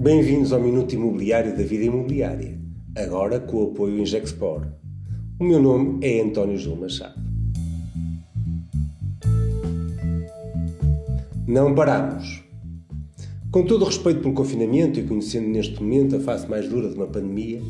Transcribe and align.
Bem-vindos 0.00 0.50
ao 0.50 0.58
Minuto 0.58 0.94
Imobiliário 0.94 1.54
da 1.54 1.62
Vida 1.62 1.84
Imobiliária, 1.84 2.58
agora 2.96 3.38
com 3.38 3.58
o 3.58 3.70
apoio 3.70 3.98
Injexpor. 3.98 4.66
O 5.38 5.44
meu 5.44 5.60
nome 5.60 5.98
é 6.02 6.22
António 6.22 6.56
Gil 6.56 6.74
Machado. 6.74 7.20
Não 11.46 11.74
paramos. 11.74 12.42
Com 13.50 13.66
todo 13.66 13.82
o 13.82 13.84
respeito 13.84 14.22
pelo 14.22 14.32
confinamento 14.32 14.98
e 14.98 15.02
conhecendo 15.02 15.48
neste 15.48 15.82
momento 15.82 16.16
a 16.16 16.20
face 16.20 16.48
mais 16.48 16.66
dura 16.66 16.88
de 16.88 16.94
uma 16.94 17.06
pandemia, 17.06 17.60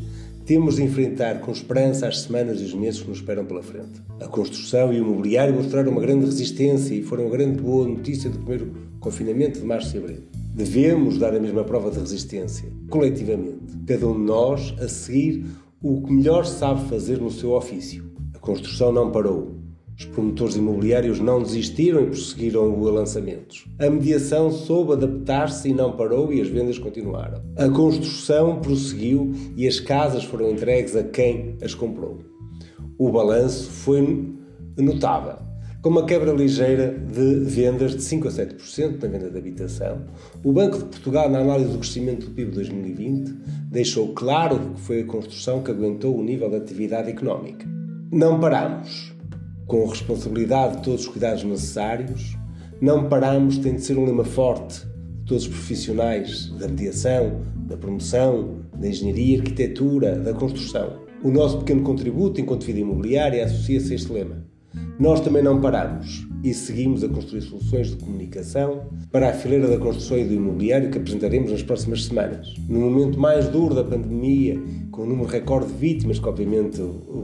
temos 0.45 0.77
de 0.77 0.83
enfrentar 0.83 1.41
com 1.41 1.51
esperança 1.51 2.07
as 2.07 2.21
semanas 2.21 2.61
e 2.61 2.63
os 2.63 2.73
meses 2.73 3.01
que 3.01 3.09
nos 3.09 3.17
esperam 3.17 3.43
pela 3.43 3.61
frente. 3.61 4.01
A 4.21 4.27
construção 4.29 4.93
e 4.93 5.01
o 5.01 5.03
imobiliário 5.03 5.53
mostraram 5.53 5.91
uma 5.91 5.99
grande 5.99 6.23
resistência 6.23 6.95
e 6.95 7.03
foram 7.03 7.25
uma 7.25 7.31
grande 7.31 7.61
boa 7.61 7.85
notícia 7.85 8.29
do 8.29 8.37
primeiro 8.37 8.71
confinamento 9.01 9.59
de 9.59 9.65
março 9.65 9.93
e 9.97 9.99
abril. 9.99 10.40
Devemos 10.53 11.17
dar 11.17 11.33
a 11.33 11.39
mesma 11.39 11.63
prova 11.63 11.89
de 11.89 11.99
resistência, 11.99 12.69
coletivamente. 12.89 13.77
Cada 13.87 14.05
um 14.05 14.13
de 14.13 14.25
nós 14.25 14.75
a 14.81 14.87
seguir 14.89 15.45
o 15.81 16.01
que 16.01 16.11
melhor 16.11 16.45
sabe 16.45 16.89
fazer 16.89 17.21
no 17.21 17.31
seu 17.31 17.51
ofício. 17.51 18.11
A 18.35 18.39
construção 18.39 18.91
não 18.91 19.11
parou. 19.11 19.55
Os 19.97 20.05
promotores 20.05 20.57
imobiliários 20.57 21.19
não 21.19 21.41
desistiram 21.41 22.01
e 22.01 22.07
prosseguiram 22.07 22.77
os 22.77 22.91
lançamentos. 22.91 23.65
A 23.79 23.89
mediação 23.89 24.51
soube 24.51 24.93
adaptar-se 24.93 25.69
e 25.69 25.73
não 25.73 25.93
parou 25.93 26.33
e 26.33 26.41
as 26.41 26.49
vendas 26.49 26.77
continuaram. 26.77 27.41
A 27.55 27.69
construção 27.69 28.59
prosseguiu 28.59 29.31
e 29.55 29.65
as 29.67 29.79
casas 29.79 30.23
foram 30.23 30.51
entregues 30.51 30.97
a 30.97 31.03
quem 31.03 31.55
as 31.61 31.73
comprou. 31.73 32.19
O 32.97 33.09
balanço 33.09 33.69
foi 33.69 34.35
notável 34.77 35.50
com 35.81 35.89
uma 35.89 36.05
quebra 36.05 36.31
ligeira 36.31 36.89
de 36.91 37.39
vendas 37.43 37.95
de 37.95 38.03
5 38.03 38.27
a 38.27 38.31
7% 38.31 39.01
na 39.01 39.07
venda 39.07 39.31
de 39.31 39.37
habitação. 39.37 40.01
O 40.43 40.53
Banco 40.53 40.77
de 40.77 40.83
Portugal, 40.83 41.27
na 41.27 41.39
análise 41.39 41.71
do 41.71 41.79
crescimento 41.79 42.27
do 42.27 42.35
PIB 42.35 42.51
de 42.51 42.55
2020, 42.55 43.33
deixou 43.71 44.09
claro 44.09 44.59
que 44.75 44.81
foi 44.81 45.01
a 45.01 45.05
construção 45.05 45.63
que 45.63 45.71
aguentou 45.71 46.15
o 46.15 46.23
nível 46.23 46.49
de 46.51 46.57
atividade 46.57 47.09
económica. 47.09 47.65
Não 48.11 48.39
paramos. 48.39 49.11
Com 49.65 49.87
responsabilidade 49.87 50.77
de 50.77 50.83
todos 50.83 51.01
os 51.01 51.07
cuidados 51.07 51.43
necessários, 51.43 52.37
não 52.79 53.09
paramos 53.09 53.57
tem 53.57 53.73
de 53.73 53.81
ser 53.81 53.97
um 53.97 54.05
lema 54.05 54.25
forte 54.25 54.85
de 54.85 55.25
todos 55.25 55.43
os 55.43 55.49
profissionais 55.49 56.49
da 56.59 56.67
mediação, 56.67 57.41
da 57.67 57.75
promoção, 57.75 58.59
da 58.77 58.87
engenharia, 58.87 59.39
arquitetura, 59.39 60.15
da 60.15 60.33
construção. 60.33 60.99
O 61.23 61.31
nosso 61.31 61.59
pequeno 61.59 61.81
contributo 61.81 62.39
enquanto 62.39 62.65
vida 62.65 62.79
imobiliária 62.79 63.43
associa-se 63.43 63.93
a 63.93 63.95
este 63.95 64.11
lema 64.11 64.50
nós 65.01 65.19
também 65.19 65.41
não 65.41 65.59
paramos 65.59 66.27
e 66.43 66.53
seguimos 66.53 67.03
a 67.03 67.09
construir 67.09 67.41
soluções 67.41 67.89
de 67.89 67.95
comunicação 67.95 68.83
para 69.11 69.31
a 69.31 69.33
fileira 69.33 69.67
da 69.67 69.79
construção 69.79 70.15
e 70.15 70.23
do 70.23 70.35
imobiliário 70.35 70.91
que 70.91 70.97
apresentaremos 70.99 71.49
nas 71.49 71.63
próximas 71.63 72.05
semanas. 72.05 72.53
No 72.69 72.81
momento 72.81 73.19
mais 73.19 73.47
duro 73.47 73.73
da 73.73 73.83
pandemia, 73.83 74.61
com 74.91 75.01
o 75.01 75.05
número 75.07 75.27
recorde 75.27 75.69
de 75.69 75.73
vítimas 75.79 76.19
que 76.19 76.29
obviamente 76.29 76.79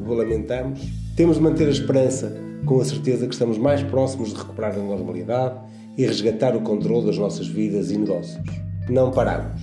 lamentamos, 0.07 0.91
temos 1.15 1.37
de 1.37 1.43
manter 1.43 1.67
a 1.67 1.71
esperança 1.71 2.35
com 2.65 2.81
a 2.81 2.83
certeza 2.83 3.27
que 3.27 3.33
estamos 3.33 3.59
mais 3.59 3.83
próximos 3.83 4.29
de 4.29 4.39
recuperar 4.39 4.73
a 4.73 4.81
normalidade 4.81 5.59
e 5.95 6.03
resgatar 6.03 6.55
o 6.55 6.61
controle 6.61 7.05
das 7.05 7.19
nossas 7.19 7.47
vidas 7.47 7.91
e 7.91 7.97
negócios. 7.99 8.43
Não 8.89 9.11
paramos. 9.11 9.61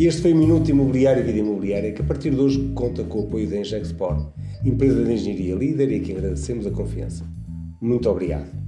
Este 0.00 0.22
foi 0.22 0.32
o 0.32 0.36
Minuto 0.36 0.70
Imobiliário 0.70 1.22
e 1.22 1.26
Vida 1.26 1.40
Imobiliária 1.40 1.92
que 1.92 2.00
a 2.00 2.04
partir 2.06 2.30
de 2.30 2.40
hoje 2.40 2.70
conta 2.74 3.04
com 3.04 3.20
o 3.20 3.24
apoio 3.24 3.50
da 3.50 3.58
Engexport 3.58 4.28
empresa 4.64 5.04
de 5.04 5.12
engenharia 5.12 5.54
líder 5.54 5.90
e 5.90 5.96
a 5.96 6.00
quem 6.00 6.16
agradecemos 6.16 6.66
a 6.66 6.70
confiança. 6.70 7.24
Muito 7.80 8.08
obrigado. 8.08 8.65